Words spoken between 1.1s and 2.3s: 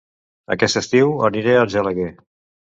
aniré a Argelaguer